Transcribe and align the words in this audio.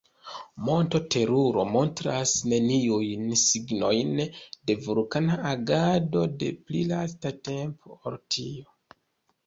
Monto 0.69 1.01
Teruro 1.15 1.65
montras 1.73 2.33
neniujn 2.55 3.29
signojn 3.43 4.25
de 4.25 4.79
vulkana 4.89 5.39
agado 5.53 6.27
de 6.43 6.53
pli 6.67 6.85
lasta 6.97 7.37
tempo 7.51 8.05
ol 8.11 8.23
tio. 8.37 8.71